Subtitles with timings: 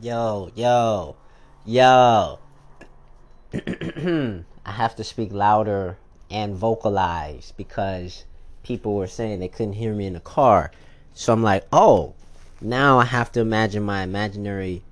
[0.00, 1.16] Yo, yo,
[1.66, 2.38] yo.
[3.52, 5.96] I have to speak louder
[6.30, 8.24] and vocalize because
[8.62, 10.70] people were saying they couldn't hear me in the car.
[11.14, 12.14] So I'm like, oh,
[12.60, 14.84] now I have to imagine my imaginary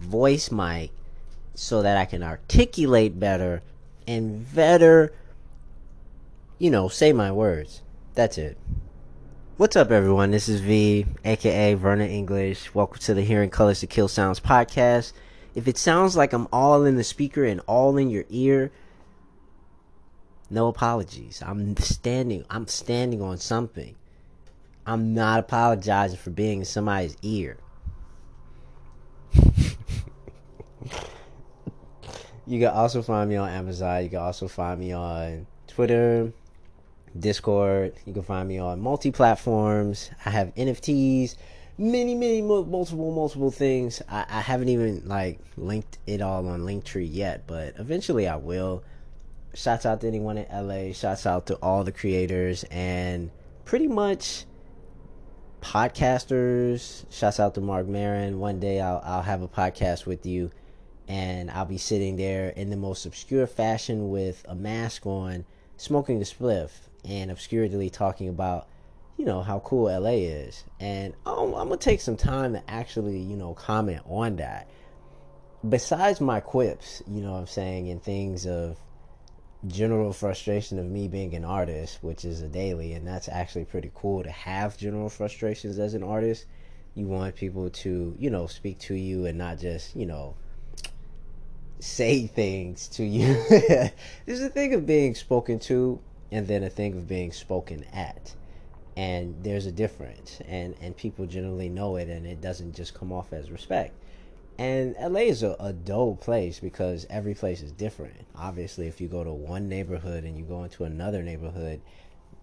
[0.00, 0.90] voice mic
[1.54, 3.62] so that I can articulate better
[4.08, 5.12] and better,
[6.58, 7.82] you know, say my words.
[8.14, 8.58] That's it.
[9.58, 10.30] What's up, everyone?
[10.30, 12.72] This is V, aka Vernon English.
[12.76, 15.12] Welcome to the Hearing Colors to Kill Sounds podcast.
[15.56, 18.70] If it sounds like I'm all in the speaker and all in your ear,
[20.48, 21.42] no apologies.
[21.44, 22.44] I'm standing.
[22.48, 23.96] I'm standing on something.
[24.86, 27.56] I'm not apologizing for being in somebody's ear.
[32.46, 34.04] you can also find me on Amazon.
[34.04, 36.32] You can also find me on Twitter,
[37.18, 37.94] Discord.
[38.04, 40.10] You can find me on multi platforms.
[40.24, 41.36] I have NFTs,
[41.76, 44.02] many, many, multiple, multiple things.
[44.08, 48.82] I, I haven't even like linked it all on Linktree yet, but eventually I will.
[49.54, 50.92] Shouts out to anyone in LA.
[50.92, 53.30] Shouts out to all the creators and
[53.64, 54.44] pretty much
[55.60, 57.04] podcasters.
[57.10, 58.38] Shouts out to Marc Maron.
[58.38, 60.50] One day I'll I'll have a podcast with you
[61.08, 65.46] and I'll be sitting there in the most obscure fashion with a mask on,
[65.78, 66.70] smoking a spliff
[67.04, 68.68] and obscurely talking about
[69.16, 73.18] you know how cool LA is, and I'm, I'm, gonna take some time to actually
[73.18, 74.68] you know comment on that.
[75.68, 78.78] Besides my quips, you know what I'm saying, and things of
[79.66, 83.90] general frustration of me being an artist, which is a daily, and that's actually pretty
[83.92, 86.46] cool to have general frustrations as an artist.
[86.94, 90.36] You want people to you know speak to you and not just you know
[91.80, 93.34] say things to you.
[94.26, 98.34] There's a thing of being spoken to and then a thing of being spoken at.
[98.96, 100.40] And there's a difference.
[100.48, 103.94] And and people generally know it and it doesn't just come off as respect.
[104.58, 108.26] And la is a, a dull place because every place is different.
[108.34, 111.80] Obviously if you go to one neighborhood and you go into another neighborhood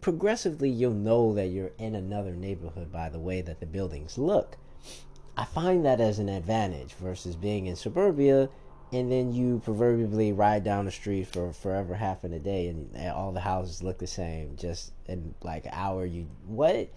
[0.01, 4.55] progressively you'll know that you're in another neighborhood by the way that the buildings look.
[5.35, 8.47] I find that as an advantage versus being in suburbia
[8.91, 12.95] and then you proverbially ride down the street for forever half in a day and
[13.11, 16.89] all the houses look the same just in like an hour you what?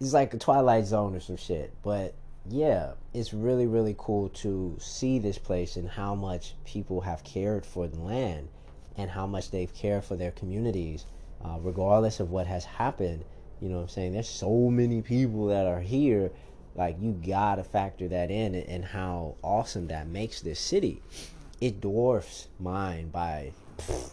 [0.00, 2.14] It's like a twilight zone or some shit but
[2.48, 7.64] yeah it's really really cool to see this place and how much people have cared
[7.64, 8.48] for the land
[8.96, 11.06] and how much they've cared for their communities
[11.44, 13.24] uh, regardless of what has happened
[13.60, 14.12] you know what i'm saying?
[14.12, 16.30] There's so many people that are here
[16.74, 21.02] like you gotta factor that in and how awesome that makes this city.
[21.60, 23.52] It dwarfs mine by.
[23.78, 24.12] Pfft,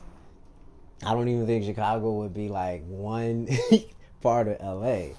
[1.04, 3.48] I don't even think Chicago would be like one
[4.22, 5.16] part of LA,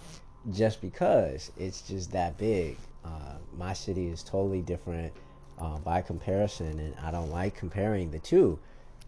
[0.52, 2.76] just because it's just that big.
[3.04, 5.12] Uh, my city is totally different
[5.58, 8.60] uh, by comparison, and I don't like comparing the two.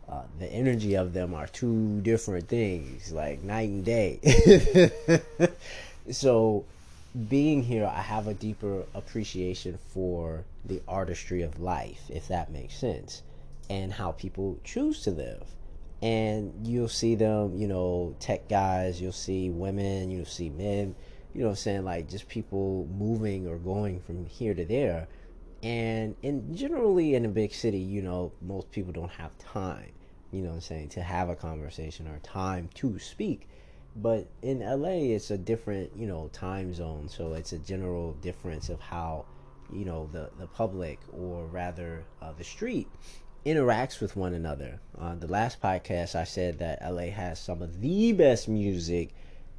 [0.09, 4.21] Uh, the energy of them are two different things, like night and day.
[6.11, 6.65] so
[7.29, 12.77] being here, I have a deeper appreciation for the artistry of life, if that makes
[12.77, 13.23] sense,
[13.71, 15.47] and how people choose to live.
[16.03, 20.97] And you'll see them, you know, tech guys, you'll see women, you'll see men,
[21.35, 21.85] you know I'm saying?
[21.85, 25.07] Like just people moving or going from here to there.
[25.63, 29.93] And in generally in a big city, you know, most people don't have time,
[30.33, 33.49] you know I'm saying, to have a conversation or time to speak
[33.97, 37.09] but in LA it's a different you know time zone.
[37.09, 39.27] So it's a general difference of how
[39.73, 42.89] you know the the public or rather uh, the street
[43.47, 44.81] interacts with one another.
[44.99, 49.11] On the last podcast I said that LA has some of the best music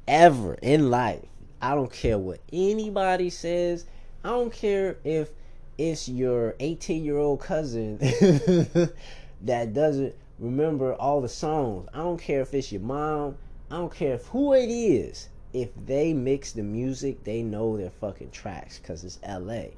[0.06, 1.24] ever in life.
[1.62, 3.86] I don't care what anybody says.
[4.22, 5.30] I don't care if
[5.78, 7.98] it's your 18 year old cousin
[9.42, 11.88] that doesn't remember all the songs.
[11.94, 13.36] I don't care if it's your mom
[13.68, 15.28] I don't care if who it is.
[15.52, 19.70] If they mix the music, they know their fucking tracks because it's LA.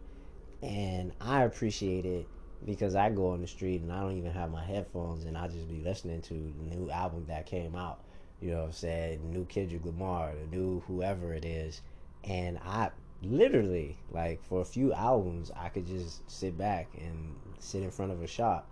[0.62, 2.26] And I appreciate it
[2.66, 5.48] because I go on the street and I don't even have my headphones and I
[5.48, 8.00] just be listening to the new album that came out.
[8.42, 9.32] You know what I'm saying?
[9.32, 11.80] New Kendrick Lamar, the new whoever it is.
[12.24, 12.90] And I
[13.22, 18.12] literally, like, for a few albums, I could just sit back and sit in front
[18.12, 18.68] of a shop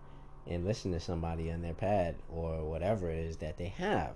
[0.47, 4.15] and listen to somebody on their pad or whatever it is that they have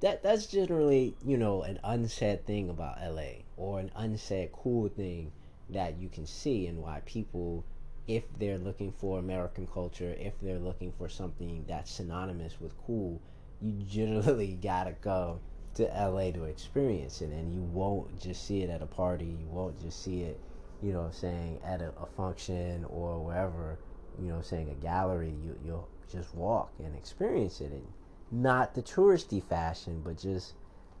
[0.00, 5.32] that that's generally you know an unsaid thing about LA or an unsaid cool thing
[5.70, 7.64] that you can see and why people
[8.06, 13.18] if they're looking for American culture, if they're looking for something that's synonymous with cool,
[13.62, 15.40] you generally gotta go
[15.74, 19.24] to LA to experience it, and you won't just see it at a party.
[19.24, 20.38] You won't just see it
[20.84, 23.78] you know, saying at a, a function or wherever,
[24.20, 27.86] you know, saying a gallery, you you'll just walk and experience it, and
[28.34, 30.54] not the touristy fashion, but just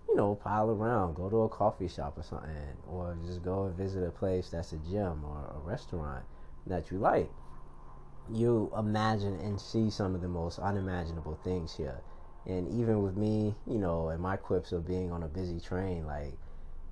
[0.08, 2.50] you know, pile around, go to a coffee shop or something,
[2.88, 6.24] or just go and visit a place that's a gym or a restaurant
[6.66, 7.30] that you like.
[8.32, 12.00] You imagine and see some of the most unimaginable things here.
[12.46, 16.06] And even with me, you know, and my quips of being on a busy train,
[16.06, 16.34] like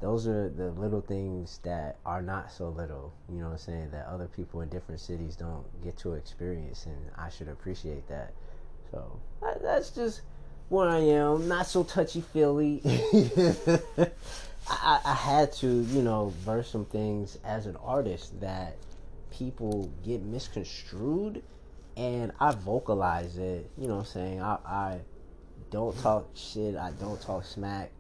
[0.00, 3.90] those are the little things that are not so little, you know what I'm saying,
[3.92, 8.32] that other people in different cities don't get to experience, and I should appreciate that.
[8.90, 9.20] So
[9.62, 10.22] that's just
[10.72, 12.80] where I am, not so touchy feely.
[14.70, 18.78] I, I had to, you know, verse some things as an artist that
[19.30, 21.42] people get misconstrued,
[21.94, 23.70] and I vocalize it.
[23.76, 24.40] You know what I'm saying?
[24.40, 25.00] I, I
[25.70, 27.90] don't talk shit, I don't talk smack,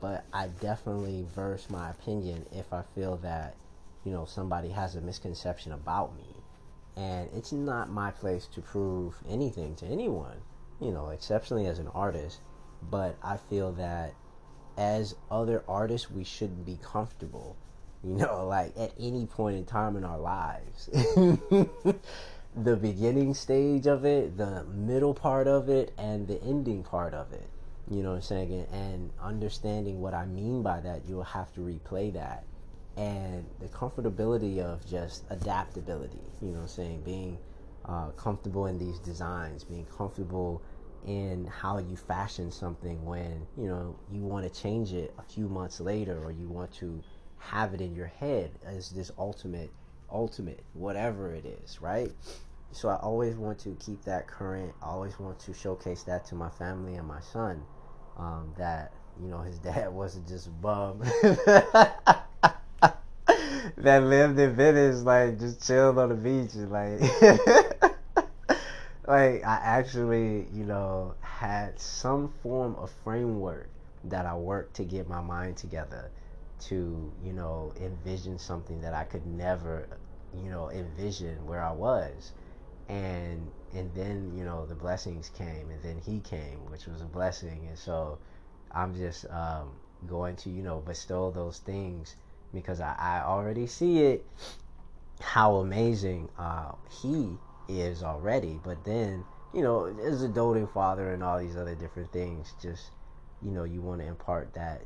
[0.00, 3.56] but I definitely verse my opinion if I feel that,
[4.04, 6.36] you know, somebody has a misconception about me.
[6.96, 10.36] And it's not my place to prove anything to anyone
[10.80, 12.40] you know, exceptionally as an artist,
[12.82, 14.14] but I feel that
[14.76, 17.56] as other artists, we shouldn't be comfortable,
[18.02, 20.88] you know, like at any point in time in our lives.
[22.56, 27.32] the beginning stage of it, the middle part of it, and the ending part of
[27.32, 27.48] it.
[27.90, 28.66] You know what I'm saying?
[28.72, 32.44] And understanding what I mean by that, you'll have to replay that.
[32.96, 37.02] And the comfortability of just adaptability, you know what I'm saying?
[37.02, 37.38] Being
[37.90, 40.62] uh, comfortable in these designs, being comfortable
[41.06, 45.48] in how you fashion something when you know you want to change it a few
[45.48, 47.02] months later or you want to
[47.38, 49.70] have it in your head as this ultimate
[50.12, 52.12] ultimate whatever it is right?
[52.72, 54.72] So i always want to keep that current.
[54.82, 57.62] I always want to showcase that to my family and my son
[58.16, 61.02] um, that you know his dad wasn't just a bum.
[63.80, 67.00] That lived in Venice, like just chilled on the beach and like
[69.10, 73.68] like I actually, you know, had some form of framework
[74.04, 76.10] that I worked to get my mind together
[76.68, 79.88] to, you know, envision something that I could never,
[80.32, 82.30] you know, envision where I was.
[82.88, 87.06] And and then, you know, the blessings came and then he came, which was a
[87.06, 87.66] blessing.
[87.68, 88.18] And so
[88.70, 89.72] I'm just um,
[90.06, 92.14] going to, you know, bestow those things
[92.54, 94.24] because I, I already see it
[95.20, 96.72] how amazing uh,
[97.02, 97.38] he
[97.78, 98.60] is already.
[98.62, 99.24] But then,
[99.54, 102.90] you know, as a doting father and all these other different things, just,
[103.42, 104.82] you know, you want to impart that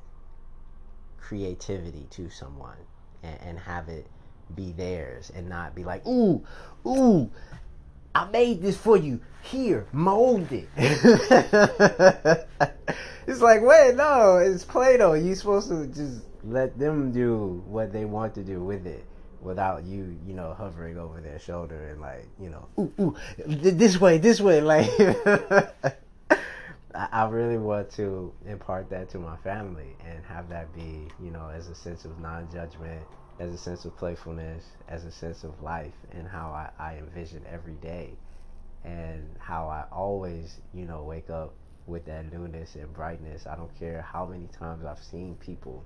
[1.18, 2.76] creativity to someone
[3.22, 4.06] and, and have it
[4.54, 6.44] be theirs and not be like, ooh,
[6.86, 7.30] ooh,
[8.14, 9.20] I made this for you.
[9.42, 10.68] Here, mold it.
[13.26, 15.12] it's like, wait, no, it's Play Doh.
[15.14, 19.04] You're supposed to just let them do what they want to do with it
[19.44, 24.00] without you, you know, hovering over their shoulder and like, you know, ooh, ooh, this
[24.00, 24.60] way, this way.
[24.60, 24.88] Like,
[26.94, 31.50] I really want to impart that to my family and have that be, you know,
[31.54, 33.02] as a sense of non judgment,
[33.38, 37.42] as a sense of playfulness, as a sense of life, and how I, I envision
[37.50, 38.10] every day,
[38.84, 41.52] and how I always, you know, wake up
[41.86, 43.46] with that newness and brightness.
[43.46, 45.84] I don't care how many times I've seen people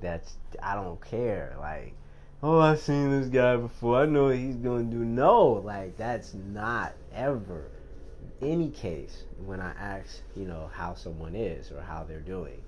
[0.00, 1.56] that's, I don't care.
[1.58, 1.94] Like,
[2.42, 4.02] oh, I've seen this guy before.
[4.02, 5.04] I know what he's going to do.
[5.04, 7.64] No, like, that's not ever
[8.40, 12.60] any case when I ask, you know, how someone is or how they're doing.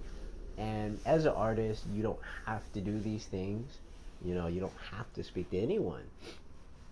[0.56, 3.78] And as an artist, you don't have to do these things.
[4.24, 6.04] You know, you don't have to speak to anyone.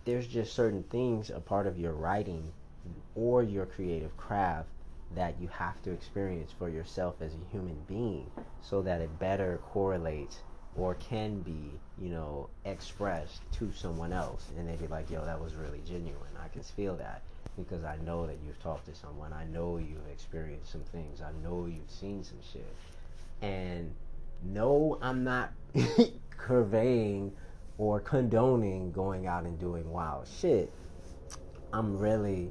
[0.04, 2.52] There's just certain things a part of your writing
[3.14, 4.68] or your creative craft
[5.14, 8.28] that you have to experience for yourself as a human being
[8.60, 10.38] so that it better correlates
[10.76, 14.46] or can be, you know, expressed to someone else.
[14.56, 16.32] And they'd be like, yo, that was really genuine.
[16.42, 17.22] I can feel that
[17.58, 19.32] because I know that you've talked to someone.
[19.32, 21.20] I know you've experienced some things.
[21.20, 22.74] I know you've seen some shit.
[23.42, 23.92] And
[24.44, 25.52] no, I'm not
[26.38, 27.32] conveying
[27.76, 30.72] or condoning going out and doing wild shit.
[31.72, 32.50] I'm really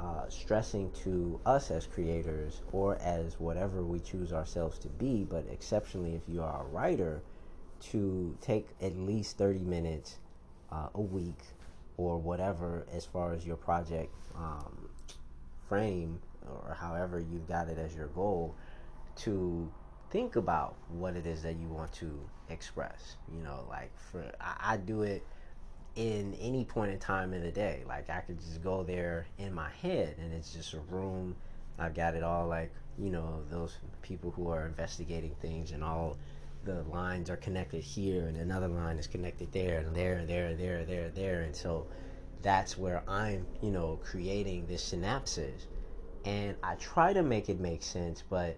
[0.00, 5.44] uh, stressing to us as creators or as whatever we choose ourselves to be, but
[5.50, 7.20] exceptionally if you are a writer,
[7.80, 10.18] to take at least 30 minutes
[10.70, 11.40] uh, a week
[11.96, 14.88] or whatever as far as your project um,
[15.68, 18.54] frame or however you've got it as your goal
[19.16, 19.70] to
[20.10, 22.18] think about what it is that you want to
[22.48, 25.22] express you know like for I, I do it
[25.98, 27.82] in any point in time in the day.
[27.86, 31.34] Like i could just go there in my head and it's just a room.
[31.76, 36.16] I've got it all like you know those people who are investigating things and all
[36.64, 40.46] the lines are connected here and another line is connected there and there and there
[40.46, 41.86] and there and there and there and so
[42.42, 45.66] that's where I'm, you know, creating this synapses.
[46.24, 48.56] And I try to make it make sense, but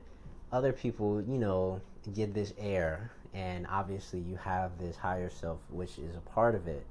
[0.53, 1.81] other people, you know,
[2.15, 6.67] get this air and obviously you have this higher self which is a part of
[6.67, 6.85] it.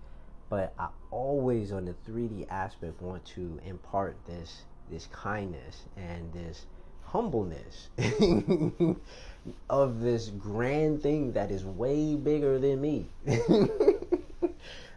[0.50, 6.66] But I always on the 3D aspect want to impart this this kindness and this
[7.04, 7.90] humbleness
[9.70, 13.06] of this grand thing that is way bigger than me.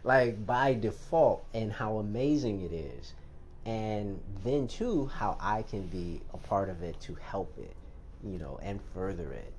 [0.03, 3.13] like by default, and how amazing it is.
[3.65, 7.73] And then, too, how I can be a part of it to help it,
[8.23, 9.53] you know, and further it,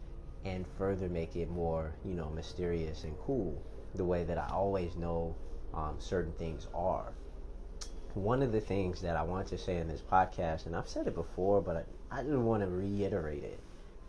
[0.45, 3.61] and further make it more, you know, mysterious and cool
[3.95, 5.35] the way that I always know
[5.73, 7.13] um, certain things are.
[8.13, 11.07] One of the things that I want to say in this podcast, and I've said
[11.07, 13.59] it before, but I, I didn't want to reiterate it,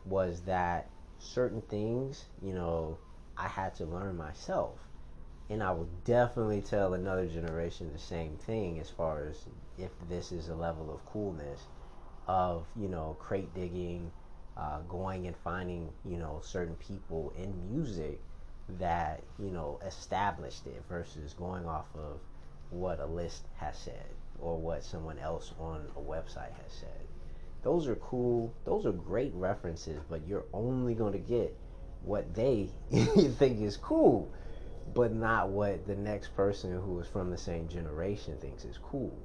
[0.06, 2.98] was that certain things, you know,
[3.38, 4.80] I had to learn myself.
[5.50, 9.46] And I will definitely tell another generation the same thing as far as
[9.78, 11.62] if this is a level of coolness
[12.28, 14.12] of, you know, crate digging,
[14.58, 18.20] uh, going and finding, you know, certain people in music
[18.80, 22.20] that, you know, established it versus going off of
[22.72, 24.08] what a list has said
[24.40, 27.08] or what someone else on a website has said
[27.66, 28.54] those are cool.
[28.64, 31.58] Those are great references, but you're only going to get
[32.04, 34.32] what they think is cool,
[34.94, 39.18] but not what the next person who is from the same generation thinks is cool.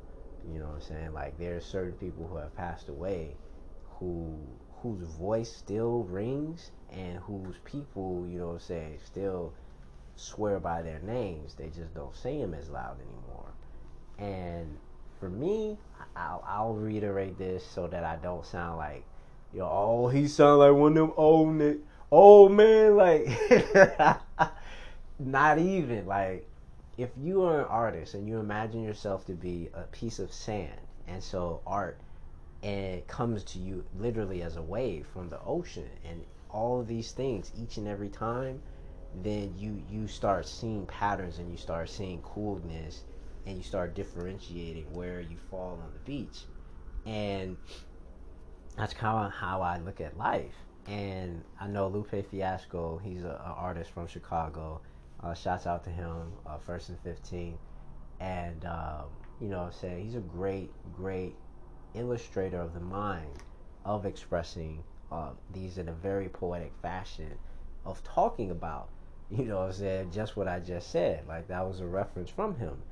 [0.50, 1.12] You know what I'm saying?
[1.12, 3.37] Like there's certain people who have passed away
[3.99, 4.38] who
[4.82, 9.52] whose voice still rings and whose people, you know what I'm saying, still
[10.16, 11.56] swear by their names.
[11.56, 13.52] They just don't say them as loud anymore.
[14.18, 14.78] And
[15.20, 15.76] for me,
[16.16, 19.04] I'll, I'll reiterate this so that I don't sound like,
[19.52, 21.78] yo, oh, he sound like one of them old Nick,
[22.10, 23.28] old man, like,
[25.18, 26.48] not even like,
[26.96, 30.80] if you are an artist and you imagine yourself to be a piece of sand,
[31.06, 31.98] and so art
[32.62, 37.12] it comes to you literally as a wave from the ocean, and all of these
[37.12, 38.60] things each and every time,
[39.22, 43.02] then you you start seeing patterns and you start seeing coolness
[43.47, 46.44] and you start differentiating where you fall on the beach.
[47.06, 47.56] And
[48.76, 50.54] that's kind of how I look at life.
[50.87, 54.80] And I know Lupe Fiasco, he's an artist from Chicago.
[55.23, 57.59] Uh, shouts out to him, uh, First and 15.
[58.20, 59.04] And, um,
[59.40, 60.04] you know I'm saying?
[60.04, 61.35] He's a great, great
[61.94, 63.42] illustrator of the mind
[63.85, 67.32] of expressing uh, these in a very poetic fashion
[67.85, 68.88] of talking about,
[69.30, 71.26] you know I'm saying, just what I just said.
[71.26, 72.82] Like that was a reference from him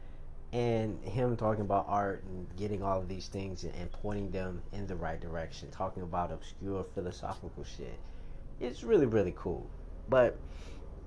[0.53, 4.87] and him talking about art and getting all of these things and pointing them in
[4.87, 7.99] the right direction, talking about obscure philosophical shit.
[8.61, 9.69] It's really, really cool.
[10.09, 10.39] But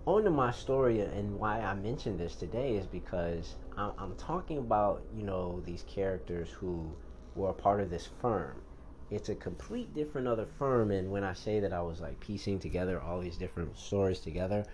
[0.06, 4.60] on to my story and why I mentioned this today is because I'm, I'm talking
[4.60, 6.92] about, you know, these characters who
[7.36, 8.62] were a part of this firm.
[9.10, 12.60] It's a complete different other firm, and when I say that I was like piecing
[12.60, 14.66] together all these different stories together,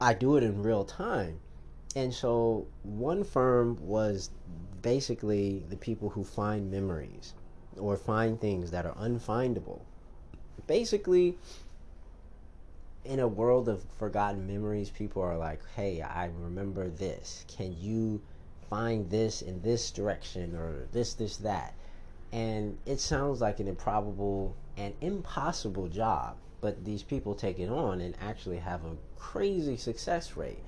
[0.00, 1.40] I do it in real time
[1.94, 4.30] and so one firm was
[4.80, 7.34] basically the people who find memories
[7.76, 9.80] or find things that are unfindable.
[10.66, 11.36] Basically,
[13.04, 17.44] in a world of forgotten memories, people are like, hey, I remember this.
[17.48, 18.20] Can you
[18.70, 21.74] find this in this direction or this, this, that?
[22.32, 28.00] And it sounds like an improbable and impossible job, but these people take it on
[28.00, 30.62] and actually have a crazy success rate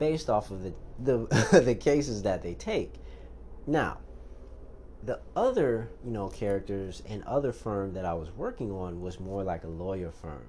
[0.00, 2.94] based off of the the, the cases that they take.
[3.66, 3.98] Now,
[5.02, 9.44] the other you know characters and other firm that I was working on was more
[9.44, 10.46] like a lawyer firm,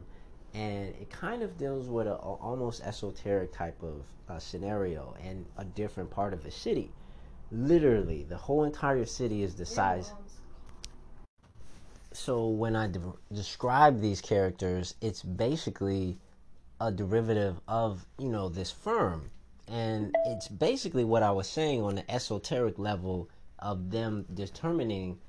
[0.56, 5.46] and it kind of deals with a, a almost esoteric type of uh, scenario and
[5.58, 6.90] a different part of the city.
[7.52, 10.14] Literally, the whole entire city is the size.
[12.14, 13.00] So when I de-
[13.34, 16.18] describe these characters, it's basically
[16.80, 19.30] a derivative of you know this firm
[19.68, 25.20] and it's basically what I was saying on the esoteric level of them determining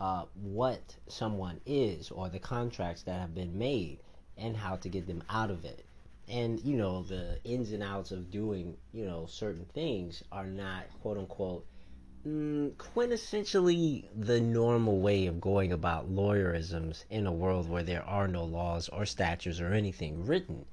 [0.00, 3.98] uh, what someone is or the contracts that have been made
[4.36, 5.84] and how to get them out of it.
[6.28, 10.84] And, you know, the ins and outs of doing, you know, certain things are not,
[11.00, 11.66] quote unquote,
[12.26, 18.28] mm, quintessentially the normal way of going about lawyerisms in a world where there are
[18.28, 20.66] no laws or statutes or anything written.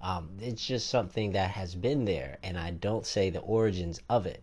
[0.00, 4.26] Um, it's just something that has been there, and I don't say the origins of
[4.26, 4.42] it,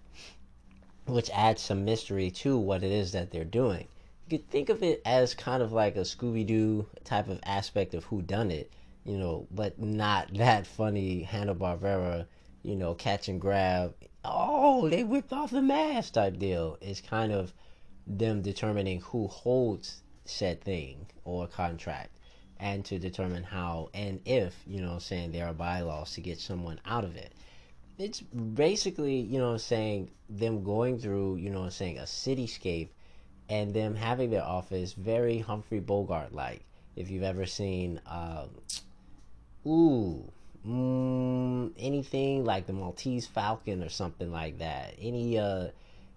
[1.05, 3.87] which adds some mystery to what it is that they're doing.
[4.27, 7.93] You could think of it as kind of like a Scooby Doo type of aspect
[7.93, 8.71] of who done it,
[9.05, 12.25] you know, but not that funny Hanna Barbera,
[12.63, 13.93] you know, catch and grab.
[14.25, 16.77] Oh, they whipped off the mask type deal.
[16.81, 17.53] It's kind of
[18.07, 22.09] them determining who holds said thing or contract
[22.63, 26.79] and to determine how and if, you know, saying there are bylaws to get someone
[26.85, 27.33] out of it.
[27.99, 32.87] It's basically, you know, saying them going through, you know, saying a cityscape
[33.49, 36.63] and them having their office very Humphrey Bogart like.
[36.95, 38.49] If you've ever seen, um,
[39.67, 40.31] ooh,
[40.65, 45.67] mm, anything like the Maltese Falcon or something like that, any uh,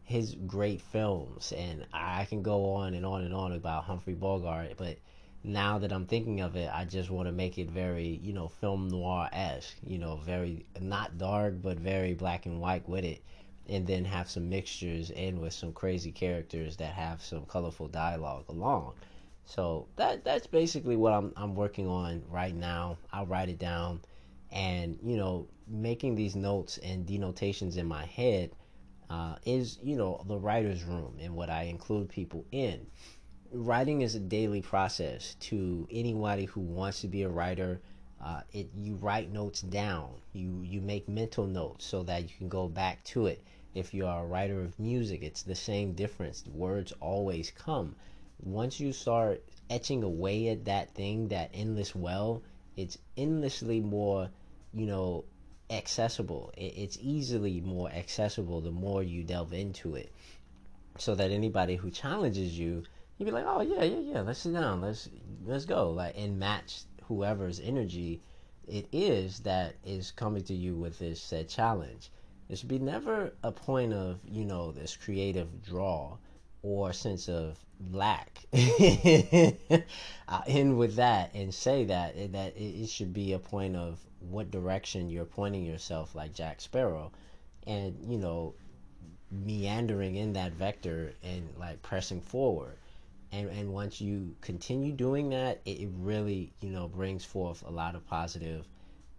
[0.04, 4.74] his great films, and I can go on and on and on about Humphrey Bogart,
[4.76, 4.98] but
[5.46, 8.48] now that I'm thinking of it, I just want to make it very, you know,
[8.48, 13.22] film noir esque, you know, very not dark but very black and white with it,
[13.68, 18.44] and then have some mixtures in with some crazy characters that have some colorful dialogue
[18.48, 18.94] along.
[19.44, 22.98] So that that's basically what I'm I'm working on right now.
[23.12, 24.00] I'll write it down,
[24.50, 28.50] and you know, making these notes and denotations in my head
[29.08, 32.84] uh, is you know the writer's room and what I include people in.
[33.52, 37.80] Writing is a daily process to anybody who wants to be a writer.
[38.20, 40.20] Uh, it you write notes down.
[40.32, 43.42] You you make mental notes so that you can go back to it.
[43.74, 46.44] If you are a writer of music, it's the same difference.
[46.46, 47.94] Words always come.
[48.42, 52.42] Once you start etching away at that thing, that endless well,
[52.76, 54.28] it's endlessly more,
[54.74, 55.24] you know,
[55.70, 56.52] accessible.
[56.56, 60.10] It's easily more accessible the more you delve into it.
[60.98, 62.84] So that anybody who challenges you,
[63.18, 65.08] you'd be like, oh yeah, yeah, yeah, let's sit down, let's
[65.44, 68.20] let's go, like and match whoever's energy
[68.68, 72.10] it is that is coming to you with this said challenge.
[72.48, 76.18] There should be never a point of you know this creative draw
[76.62, 78.44] or sense of lack.
[80.28, 84.00] I'll end with that and say that eh, that it should be a point of
[84.18, 87.12] what direction you're pointing yourself, like Jack Sparrow,
[87.66, 88.54] and you know,
[89.30, 92.76] meandering in that vector and like pressing forward.
[93.32, 97.70] And and once you continue doing that, it, it really you know brings forth a
[97.70, 98.66] lot of positive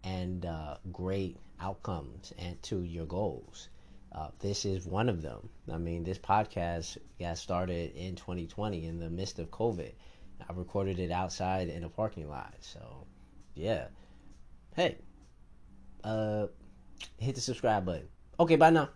[0.04, 3.70] and uh, great outcomes and to your goals.
[4.14, 5.50] Uh, this is one of them.
[5.72, 9.92] I mean, this podcast got started in 2020 in the midst of COVID.
[10.42, 12.54] I recorded it outside in a parking lot.
[12.62, 13.06] So,
[13.54, 13.88] yeah.
[14.76, 14.98] Hey,
[16.04, 16.48] uh,
[17.18, 18.08] hit the subscribe button.
[18.40, 18.90] Okay, bye now.